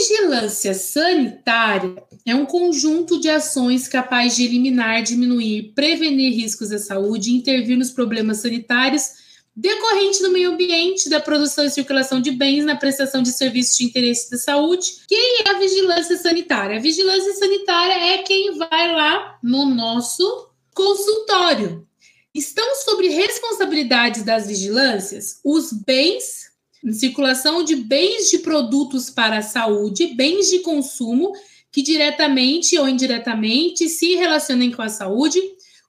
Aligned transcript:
vigilância 0.00 0.72
sanitária 0.72 2.02
é 2.26 2.34
um 2.34 2.46
conjunto 2.46 3.20
de 3.20 3.28
ações 3.28 3.86
capaz 3.86 4.34
de 4.34 4.44
eliminar, 4.44 5.02
diminuir, 5.02 5.72
prevenir 5.74 6.32
riscos 6.32 6.72
à 6.72 6.78
saúde 6.78 7.30
e 7.30 7.34
intervir 7.34 7.76
nos 7.76 7.90
problemas 7.90 8.38
sanitários 8.38 9.20
decorrente 9.54 10.22
do 10.22 10.30
meio 10.30 10.52
ambiente, 10.52 11.10
da 11.10 11.20
produção 11.20 11.66
e 11.66 11.70
circulação 11.70 12.20
de 12.20 12.30
bens, 12.30 12.64
na 12.64 12.76
prestação 12.76 13.22
de 13.22 13.30
serviços 13.30 13.76
de 13.76 13.84
interesse 13.84 14.30
da 14.30 14.38
saúde. 14.38 15.02
Quem 15.06 15.42
é 15.44 15.50
a 15.50 15.58
vigilância 15.58 16.16
sanitária? 16.16 16.78
A 16.78 16.80
vigilância 16.80 17.34
sanitária 17.34 18.14
é 18.14 18.18
quem 18.22 18.56
vai 18.56 18.94
lá 18.94 19.38
no 19.42 19.66
nosso 19.66 20.48
consultório. 20.74 21.86
Estão 22.34 22.76
sobre 22.76 23.08
responsabilidades 23.08 24.22
das 24.22 24.46
vigilâncias 24.46 25.40
os 25.44 25.72
bens 25.72 26.49
circulação 26.92 27.62
de 27.62 27.76
bens 27.76 28.30
de 28.30 28.38
produtos 28.38 29.10
para 29.10 29.38
a 29.38 29.42
saúde, 29.42 30.14
bens 30.14 30.48
de 30.48 30.60
consumo 30.60 31.32
que 31.72 31.82
diretamente 31.82 32.76
ou 32.78 32.88
indiretamente 32.88 33.88
se 33.88 34.16
relacionem 34.16 34.72
com 34.72 34.82
a 34.82 34.88
saúde, 34.88 35.40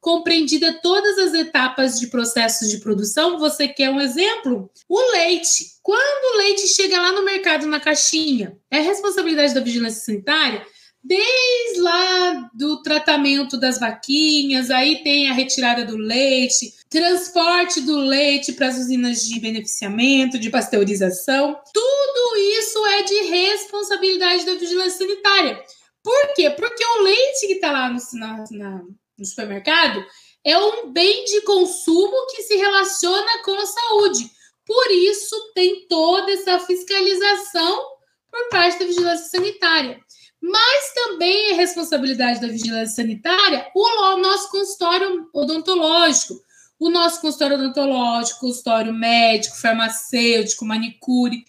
compreendida 0.00 0.78
todas 0.82 1.18
as 1.18 1.34
etapas 1.34 1.98
de 1.98 2.08
processos 2.08 2.70
de 2.70 2.78
produção. 2.78 3.38
Você 3.38 3.68
quer 3.68 3.90
um 3.90 4.00
exemplo? 4.00 4.70
O 4.88 5.12
leite. 5.12 5.66
Quando 5.82 6.34
o 6.34 6.38
leite 6.38 6.66
chega 6.68 7.00
lá 7.00 7.12
no 7.12 7.24
mercado 7.24 7.66
na 7.66 7.80
caixinha, 7.80 8.58
é 8.70 8.80
responsabilidade 8.80 9.54
da 9.54 9.60
vigilância 9.60 10.04
sanitária 10.04 10.66
desde 11.02 11.80
lá 11.80 12.50
do 12.54 12.82
tratamento 12.82 13.58
das 13.58 13.80
vaquinhas, 13.80 14.70
aí 14.70 15.02
tem 15.02 15.30
a 15.30 15.32
retirada 15.32 15.84
do 15.84 15.96
leite, 15.96 16.72
transporte 16.88 17.80
do 17.80 17.96
leite 17.96 18.52
para 18.52 18.68
as 18.68 18.76
usinas 18.76 19.24
de 19.24 19.40
beneficiamento, 19.40 20.38
de 20.38 20.50
pasteurização. 20.50 21.58
Tudo 21.72 22.36
isso 22.58 22.86
é 22.86 23.02
de 23.02 23.22
responsabilidade 23.30 24.44
da 24.44 24.54
vigilância 24.54 24.98
sanitária. 24.98 25.62
Por 26.02 26.34
quê? 26.34 26.50
Porque 26.50 26.84
o 26.84 27.02
leite 27.02 27.46
que 27.46 27.54
está 27.54 27.72
lá 27.72 27.90
no, 27.90 27.98
na, 28.14 28.44
na, 28.50 28.82
no 29.18 29.24
supermercado 29.24 30.04
é 30.44 30.56
um 30.58 30.90
bem 30.90 31.24
de 31.24 31.42
consumo 31.42 32.26
que 32.34 32.42
se 32.42 32.56
relaciona 32.56 33.42
com 33.44 33.52
a 33.52 33.66
saúde. 33.66 34.30
Por 34.66 34.90
isso, 34.90 35.52
tem 35.54 35.86
toda 35.88 36.30
essa 36.32 36.58
fiscalização 36.60 37.84
por 38.30 38.48
parte 38.50 38.78
da 38.78 38.86
vigilância 38.86 39.26
sanitária. 39.26 40.00
Mas 40.40 40.92
também 40.94 41.50
é 41.50 41.54
responsabilidade 41.54 42.40
da 42.40 42.48
vigilância 42.48 42.96
sanitária 42.96 43.70
o 43.74 44.16
nosso 44.16 44.50
consultório 44.50 45.28
odontológico, 45.34 46.40
o 46.78 46.88
nosso 46.88 47.20
consultório 47.20 47.56
odontológico, 47.56 48.40
consultório 48.40 48.92
médico, 48.92 49.56
farmacêutico, 49.56 50.64
manicure, 50.64 51.44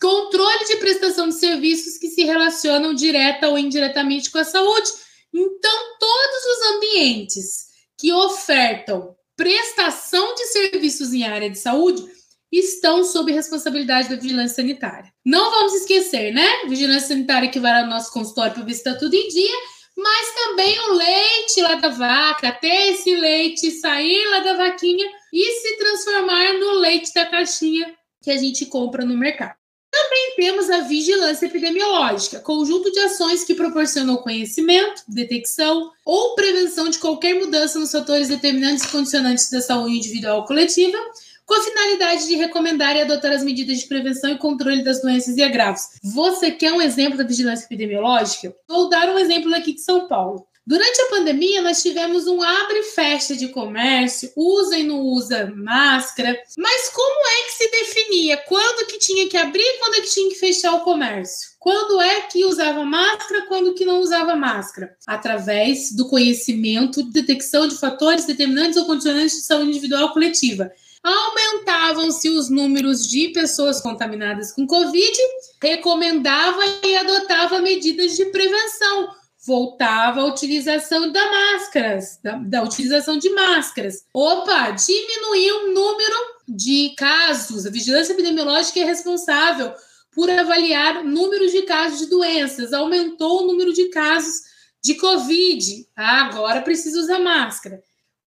controle 0.00 0.64
de 0.66 0.76
prestação 0.76 1.28
de 1.28 1.34
serviços 1.34 1.98
que 1.98 2.08
se 2.08 2.24
relacionam 2.24 2.94
direta 2.94 3.48
ou 3.48 3.58
indiretamente 3.58 4.30
com 4.30 4.38
a 4.38 4.44
saúde. 4.44 4.88
Então, 5.34 5.98
todos 5.98 6.44
os 6.44 6.76
ambientes 6.76 7.66
que 7.98 8.12
ofertam 8.12 9.16
prestação 9.34 10.34
de 10.34 10.46
serviços 10.46 11.12
em 11.12 11.24
área 11.24 11.50
de 11.50 11.58
saúde 11.58 12.04
estão 12.50 13.04
sob 13.04 13.32
responsabilidade 13.32 14.08
da 14.08 14.16
vigilância 14.16 14.56
sanitária. 14.56 15.12
Não 15.24 15.50
vamos 15.50 15.74
esquecer, 15.74 16.32
né? 16.32 16.46
Vigilância 16.68 17.08
sanitária 17.08 17.50
que 17.50 17.60
vai 17.60 17.72
lá 17.72 17.82
no 17.82 17.90
nosso 17.90 18.12
consultório 18.12 18.54
para 18.54 18.64
ver 18.64 18.72
se 18.72 18.78
está 18.78 18.94
tudo 18.94 19.14
em 19.14 19.28
dia, 19.28 19.56
mas 19.96 20.34
também 20.34 20.78
o 20.78 20.92
leite 20.92 21.60
lá 21.62 21.74
da 21.76 21.88
vaca, 21.88 22.48
até 22.48 22.90
esse 22.90 23.14
leite 23.16 23.70
sair 23.72 24.28
lá 24.30 24.40
da 24.40 24.54
vaquinha 24.54 25.06
e 25.32 25.52
se 25.60 25.76
transformar 25.78 26.52
no 26.54 26.72
leite 26.80 27.12
da 27.14 27.26
caixinha 27.26 27.94
que 28.22 28.30
a 28.30 28.36
gente 28.36 28.66
compra 28.66 29.04
no 29.04 29.16
mercado. 29.16 29.56
Também 29.90 30.34
temos 30.36 30.68
a 30.68 30.80
vigilância 30.80 31.46
epidemiológica, 31.46 32.40
conjunto 32.40 32.92
de 32.92 32.98
ações 33.00 33.44
que 33.44 33.54
proporcionam 33.54 34.18
conhecimento, 34.18 35.02
detecção 35.08 35.90
ou 36.04 36.34
prevenção 36.34 36.90
de 36.90 36.98
qualquer 36.98 37.34
mudança 37.34 37.78
nos 37.78 37.92
fatores 37.92 38.28
determinantes 38.28 38.84
e 38.84 38.88
condicionantes 38.88 39.48
da 39.50 39.62
saúde 39.62 39.96
individual 39.96 40.40
ou 40.40 40.44
coletiva, 40.44 40.98
com 41.46 41.54
a 41.54 41.62
finalidade 41.62 42.26
de 42.26 42.34
recomendar 42.34 42.96
e 42.96 43.02
adotar 43.02 43.32
as 43.32 43.44
medidas 43.44 43.78
de 43.78 43.86
prevenção 43.86 44.30
e 44.32 44.38
controle 44.38 44.82
das 44.82 45.00
doenças 45.00 45.36
e 45.36 45.42
agravos. 45.42 45.82
Você 46.02 46.50
quer 46.50 46.72
um 46.72 46.82
exemplo 46.82 47.16
da 47.16 47.24
vigilância 47.24 47.64
epidemiológica? 47.64 48.54
Vou 48.68 48.88
dar 48.88 49.08
um 49.08 49.18
exemplo 49.18 49.54
aqui 49.54 49.72
de 49.72 49.80
São 49.80 50.08
Paulo. 50.08 50.46
Durante 50.66 51.00
a 51.00 51.10
pandemia, 51.10 51.62
nós 51.62 51.80
tivemos 51.80 52.26
um 52.26 52.42
abre 52.42 52.80
e 52.80 52.82
fecha 52.82 53.36
de 53.36 53.46
comércio, 53.46 54.32
usa 54.36 54.76
e 54.76 54.82
não 54.82 54.98
usa 54.98 55.46
máscara. 55.54 56.36
Mas 56.58 56.88
como 56.88 57.28
é 57.28 57.42
que 57.44 57.52
se 57.52 57.70
definia 57.70 58.36
quando 58.38 58.84
que 58.88 58.98
tinha 58.98 59.28
que 59.28 59.36
abrir 59.36 59.62
e 59.62 59.78
quando 59.78 59.94
é 59.94 60.00
que 60.00 60.12
tinha 60.12 60.28
que 60.28 60.34
fechar 60.34 60.74
o 60.74 60.80
comércio? 60.80 61.50
Quando 61.60 62.00
é 62.00 62.22
que 62.22 62.44
usava 62.44 62.84
máscara, 62.84 63.46
quando 63.46 63.74
que 63.74 63.84
não 63.84 64.00
usava 64.00 64.34
máscara? 64.34 64.96
Através 65.06 65.92
do 65.92 66.08
conhecimento, 66.08 67.04
detecção 67.12 67.68
de 67.68 67.78
fatores 67.78 68.24
determinantes 68.24 68.76
ou 68.76 68.86
condicionantes 68.86 69.36
de 69.36 69.42
saúde 69.42 69.68
individual 69.68 70.12
coletiva 70.12 70.72
aumentavam-se 71.06 72.28
os 72.30 72.50
números 72.50 73.06
de 73.06 73.28
pessoas 73.28 73.80
contaminadas 73.80 74.52
com 74.52 74.66
Covid, 74.66 75.16
recomendava 75.62 76.60
e 76.84 76.96
adotava 76.96 77.60
medidas 77.60 78.16
de 78.16 78.24
prevenção, 78.26 79.14
voltava 79.46 80.22
a 80.22 80.26
utilização 80.26 81.12
da 81.12 81.30
máscaras, 81.30 82.18
da, 82.22 82.32
da 82.38 82.62
utilização 82.64 83.16
de 83.18 83.30
máscaras. 83.30 84.04
Opa, 84.12 84.72
diminuiu 84.72 85.56
o 85.56 85.72
número 85.72 86.16
de 86.48 86.92
casos. 86.96 87.66
A 87.66 87.70
vigilância 87.70 88.12
epidemiológica 88.12 88.80
é 88.80 88.84
responsável 88.84 89.72
por 90.12 90.28
avaliar 90.28 90.98
o 90.98 91.04
número 91.04 91.48
de 91.48 91.62
casos 91.62 92.00
de 92.00 92.06
doenças, 92.06 92.72
aumentou 92.72 93.42
o 93.42 93.46
número 93.46 93.72
de 93.72 93.90
casos 93.90 94.40
de 94.82 94.94
Covid. 94.94 95.86
Ah, 95.94 96.22
agora 96.22 96.62
precisa 96.62 96.98
usar 96.98 97.20
máscara. 97.20 97.80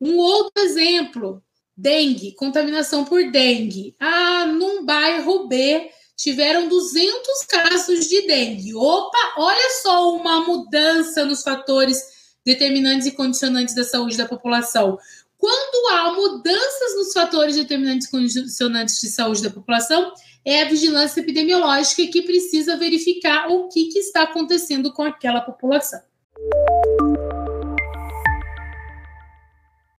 Um 0.00 0.16
outro 0.16 0.62
exemplo, 0.62 1.42
dengue, 1.82 2.36
contaminação 2.36 3.04
por 3.04 3.28
dengue. 3.32 3.96
Ah, 3.98 4.46
num 4.46 4.84
bairro 4.84 5.48
B 5.48 5.90
tiveram 6.16 6.68
200 6.68 7.44
casos 7.48 8.08
de 8.08 8.24
dengue. 8.24 8.72
Opa, 8.74 9.34
olha 9.36 9.70
só 9.82 10.14
uma 10.14 10.40
mudança 10.46 11.24
nos 11.24 11.42
fatores 11.42 12.00
determinantes 12.46 13.08
e 13.08 13.12
condicionantes 13.12 13.74
da 13.74 13.82
saúde 13.82 14.16
da 14.16 14.28
população. 14.28 14.96
Quando 15.36 15.92
há 15.92 16.12
mudanças 16.12 16.94
nos 16.94 17.12
fatores 17.12 17.56
determinantes 17.56 18.06
e 18.06 18.10
condicionantes 18.12 19.00
de 19.00 19.08
saúde 19.08 19.42
da 19.42 19.50
população, 19.50 20.12
é 20.44 20.62
a 20.62 20.68
vigilância 20.68 21.20
epidemiológica 21.20 22.06
que 22.06 22.22
precisa 22.22 22.76
verificar 22.76 23.48
o 23.50 23.68
que, 23.68 23.86
que 23.88 23.98
está 23.98 24.22
acontecendo 24.22 24.92
com 24.92 25.02
aquela 25.02 25.40
população. 25.40 26.00